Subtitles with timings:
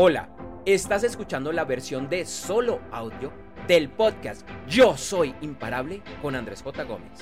[0.00, 0.28] Hola,
[0.64, 3.32] estás escuchando la versión de solo audio
[3.66, 6.84] del podcast Yo Soy Imparable con Andrés J.
[6.84, 7.18] Gómez.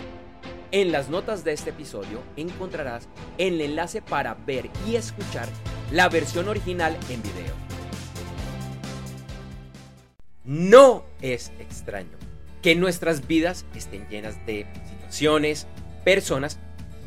[0.72, 3.08] En las notas de este episodio encontrarás
[3.38, 5.48] el enlace para ver y escuchar
[5.90, 7.54] la versión original en video.
[10.44, 12.18] No es extraño
[12.60, 15.66] que nuestras vidas estén llenas de situaciones,
[16.04, 16.58] personas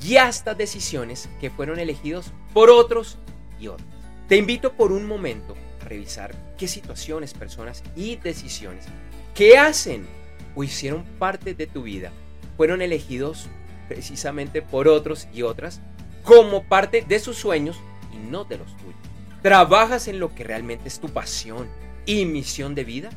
[0.03, 3.19] y hasta decisiones que fueron elegidos por otros
[3.59, 3.88] y otros.
[4.29, 8.85] Te invito por un momento a revisar qué situaciones, personas y decisiones
[9.33, 10.05] que hacen
[10.53, 12.11] o hicieron parte de tu vida
[12.55, 13.47] fueron elegidos
[13.87, 15.81] precisamente por otros y otras
[16.21, 17.79] como parte de sus sueños
[18.13, 18.99] y no de los tuyos.
[19.41, 21.67] ¿Trabajas en lo que realmente es tu pasión
[22.05, 23.09] y misión de vida?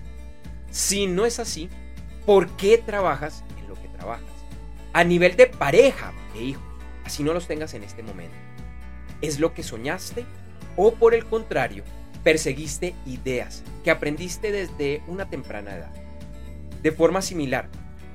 [0.70, 1.68] Si no es así,
[2.24, 4.24] ¿por qué trabajas en lo que trabajas?
[4.94, 6.64] A nivel de pareja e hijos,
[7.04, 8.34] así no los tengas en este momento.
[9.20, 10.24] ¿Es lo que soñaste
[10.76, 11.84] o por el contrario,
[12.22, 15.90] perseguiste ideas que aprendiste desde una temprana edad.
[16.82, 17.68] De forma similar,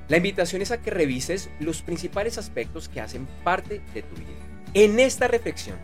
[0.07, 4.27] la invitación es a que revises los principales aspectos que hacen parte de tu vida.
[4.73, 5.77] En esta reflexión,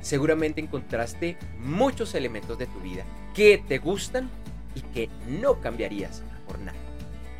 [0.00, 4.30] seguramente encontraste muchos elementos de tu vida que te gustan
[4.74, 6.78] y que no cambiarías por nada.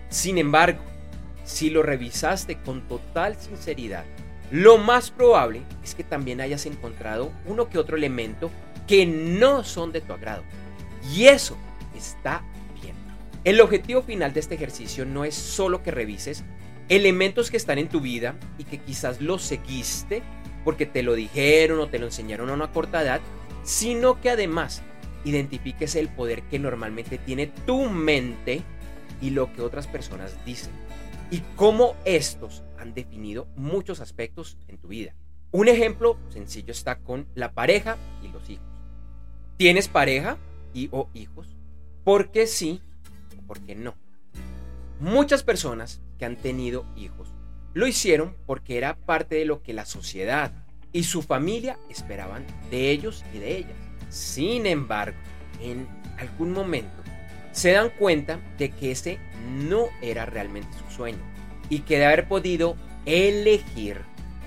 [0.08, 0.80] Sin embargo,
[1.44, 4.04] si lo revisaste con total sinceridad,
[4.50, 8.50] lo más probable es que también hayas encontrado uno que otro elemento
[8.86, 10.42] que no son de tu agrado.
[11.14, 11.56] Y eso
[11.96, 12.42] está
[12.80, 12.94] bien.
[13.44, 16.44] El objetivo final de este ejercicio no es solo que revises
[16.88, 20.22] elementos que están en tu vida y que quizás los seguiste
[20.64, 23.20] porque te lo dijeron o te lo enseñaron a una corta edad,
[23.62, 24.82] sino que además
[25.24, 28.62] identifiques el poder que normalmente tiene tu mente
[29.20, 30.72] y lo que otras personas dicen
[31.30, 35.14] y cómo estos han definido muchos aspectos en tu vida.
[35.50, 38.75] Un ejemplo sencillo está con la pareja y los hijos.
[39.56, 40.36] ¿Tienes pareja
[40.74, 41.56] y o hijos?
[42.04, 42.82] ¿Por qué sí
[43.38, 43.94] o por qué no?
[45.00, 47.32] Muchas personas que han tenido hijos
[47.72, 50.52] lo hicieron porque era parte de lo que la sociedad
[50.92, 53.76] y su familia esperaban de ellos y de ellas.
[54.10, 55.16] Sin embargo,
[55.62, 55.88] en
[56.18, 57.02] algún momento
[57.52, 59.18] se dan cuenta de que ese
[59.48, 61.22] no era realmente su sueño
[61.70, 64.02] y que de haber podido elegir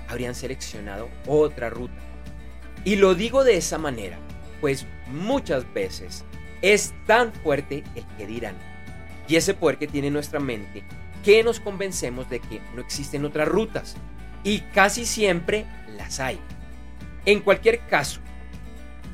[0.06, 2.00] habrían seleccionado otra ruta.
[2.84, 4.18] Y lo digo de esa manera
[4.60, 6.24] pues muchas veces
[6.62, 8.56] es tan fuerte el que dirán
[9.28, 10.82] y ese poder que tiene nuestra mente
[11.24, 13.96] que nos convencemos de que no existen otras rutas
[14.42, 15.66] y casi siempre
[15.96, 16.38] las hay.
[17.26, 18.20] En cualquier caso,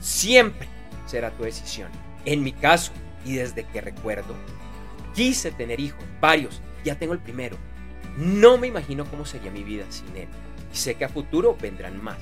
[0.00, 0.68] siempre
[1.06, 1.90] será tu decisión.
[2.24, 2.92] En mi caso,
[3.24, 4.36] y desde que recuerdo,
[5.14, 7.56] quise tener hijos, varios, ya tengo el primero.
[8.16, 10.28] No me imagino cómo sería mi vida sin él.
[10.72, 12.18] Y sé que a futuro vendrán más.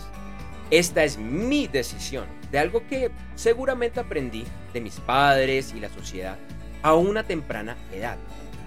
[0.71, 6.39] Esta es mi decisión de algo que seguramente aprendí de mis padres y la sociedad
[6.83, 8.17] a una temprana edad,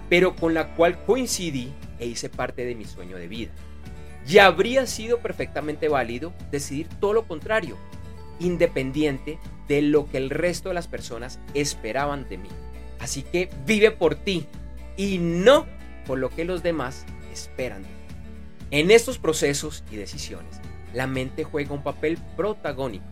[0.08, 3.50] pero con la cual coincidí e hice parte de mi sueño de vida.
[4.26, 7.76] Y habría sido perfectamente válido decidir todo lo contrario,
[8.40, 9.38] independiente
[9.68, 12.48] de lo que el resto de las personas esperaban de mí.
[13.00, 14.46] Así que vive por ti
[14.96, 15.66] y no
[16.06, 17.84] por lo que los demás esperan.
[18.70, 20.60] En estos procesos y decisiones,
[20.94, 23.04] la mente juega un papel protagónico.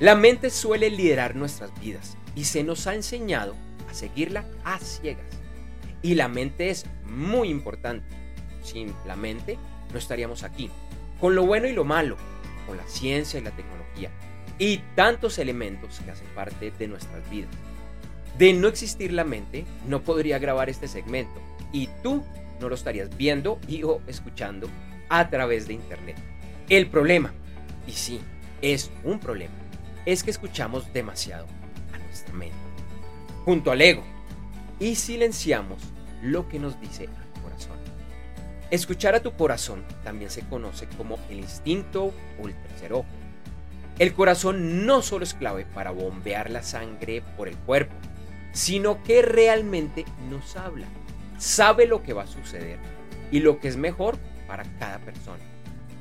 [0.00, 3.54] La mente suele liderar nuestras vidas y se nos ha enseñado
[3.90, 5.26] a seguirla a ciegas.
[6.02, 8.06] Y la mente es muy importante.
[8.62, 9.58] Sin la mente
[9.92, 10.70] no estaríamos aquí.
[11.20, 12.16] Con lo bueno y lo malo,
[12.66, 14.10] con la ciencia y la tecnología
[14.58, 17.50] y tantos elementos que hacen parte de nuestras vidas.
[18.38, 21.40] De no existir la mente, no podría grabar este segmento
[21.72, 22.24] y tú
[22.60, 24.68] no lo estarías viendo y o escuchando
[25.08, 26.16] a través de internet.
[26.72, 27.34] El problema,
[27.86, 28.18] y sí,
[28.62, 29.52] es un problema,
[30.06, 31.44] es que escuchamos demasiado
[31.92, 32.56] a nuestra mente,
[33.44, 34.02] junto al ego,
[34.80, 35.82] y silenciamos
[36.22, 37.76] lo que nos dice el corazón.
[38.70, 43.04] Escuchar a tu corazón también se conoce como el instinto o el tercer ojo.
[43.98, 47.94] El corazón no solo es clave para bombear la sangre por el cuerpo,
[48.52, 50.86] sino que realmente nos habla,
[51.36, 52.78] sabe lo que va a suceder
[53.30, 54.16] y lo que es mejor
[54.46, 55.51] para cada persona.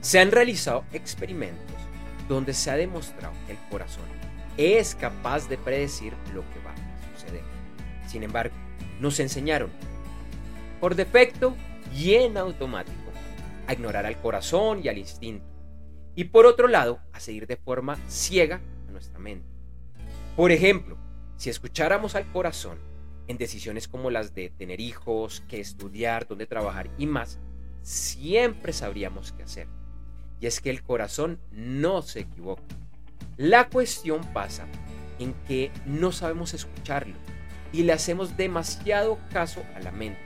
[0.01, 1.75] Se han realizado experimentos
[2.27, 4.05] donde se ha demostrado que el corazón
[4.57, 7.43] es capaz de predecir lo que va a suceder.
[8.07, 8.55] Sin embargo,
[8.99, 9.69] nos enseñaron,
[10.79, 11.55] por defecto
[11.95, 12.97] y en automático,
[13.67, 15.45] a ignorar al corazón y al instinto.
[16.15, 18.59] Y por otro lado, a seguir de forma ciega
[18.89, 19.47] a nuestra mente.
[20.35, 20.97] Por ejemplo,
[21.37, 22.79] si escucháramos al corazón
[23.27, 27.39] en decisiones como las de tener hijos, que estudiar, dónde trabajar y más,
[27.83, 29.67] siempre sabríamos qué hacer
[30.41, 32.63] y es que el corazón no se equivoca.
[33.37, 34.65] La cuestión pasa
[35.19, 37.15] en que no sabemos escucharlo
[37.71, 40.19] y le hacemos demasiado caso a la mente,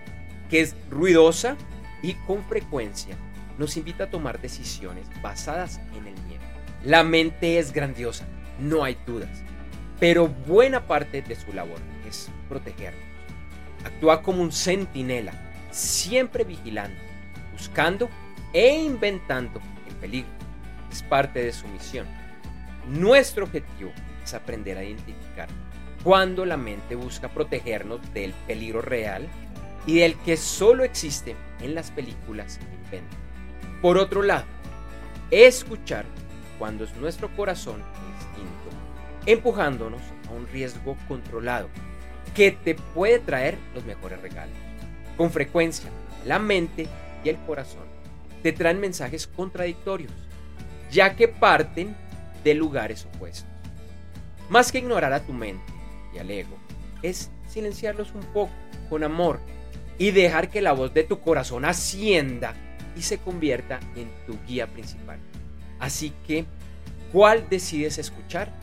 [0.50, 1.58] que es ruidosa
[2.02, 3.16] y con frecuencia
[3.58, 6.44] nos invita a tomar decisiones basadas en el miedo.
[6.84, 8.26] La mente es grandiosa,
[8.60, 9.44] no hay dudas,
[10.00, 13.04] pero buena parte de su labor es protegernos.
[13.84, 15.34] Actúa como un centinela,
[15.72, 17.00] siempre vigilando,
[17.54, 18.10] buscando
[18.54, 19.62] e inventando
[20.06, 20.30] peligro.
[20.92, 22.06] Es parte de su misión.
[22.88, 23.92] Nuestro objetivo
[24.24, 25.50] es aprender a identificar
[26.04, 29.28] cuando la mente busca protegernos del peligro real
[29.88, 33.20] y del que solo existe en las películas que inventan.
[33.82, 34.46] Por otro lado,
[35.32, 36.06] escuchar
[36.60, 37.82] cuando es nuestro corazón
[38.12, 38.70] instinto,
[39.26, 41.68] empujándonos a un riesgo controlado
[42.36, 44.56] que te puede traer los mejores regalos.
[45.18, 45.90] Con frecuencia,
[46.26, 46.88] la mente
[47.24, 47.95] y el corazón
[48.46, 50.12] te traen mensajes contradictorios,
[50.92, 51.96] ya que parten
[52.44, 53.50] de lugares opuestos.
[54.50, 55.74] Más que ignorar a tu mente
[56.14, 56.56] y al ego,
[57.02, 58.52] es silenciarlos un poco
[58.88, 59.40] con amor
[59.98, 62.54] y dejar que la voz de tu corazón ascienda
[62.96, 65.18] y se convierta en tu guía principal.
[65.80, 66.46] Así que,
[67.12, 68.54] ¿cuál decides escuchar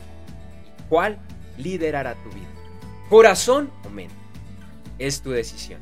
[0.65, 1.19] y cuál
[1.57, 2.47] liderará tu vida?
[3.09, 4.15] ¿Corazón o mente?
[4.97, 5.81] Es tu decisión.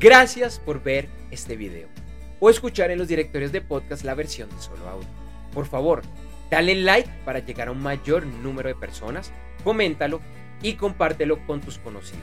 [0.00, 1.97] Gracias por ver este video
[2.40, 5.08] o escuchar en los directorios de podcast la versión de solo audio.
[5.52, 6.02] Por favor,
[6.50, 9.32] dale like para llegar a un mayor número de personas,
[9.64, 10.20] coméntalo
[10.62, 12.22] y compártelo con tus conocidos.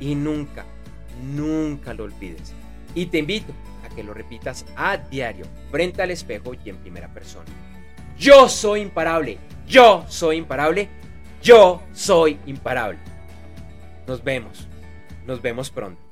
[0.00, 0.64] Y nunca,
[1.22, 2.52] nunca lo olvides.
[2.94, 3.52] Y te invito
[3.84, 7.46] a que lo repitas a diario, frente al espejo y en primera persona.
[8.18, 10.88] Yo soy imparable, yo soy imparable,
[11.42, 12.98] yo soy imparable.
[14.06, 14.66] Nos vemos,
[15.26, 16.07] nos vemos pronto.